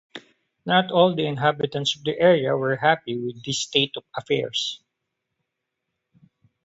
[0.65, 4.81] Not all the inhabitants of the area were happy with this state of affairs.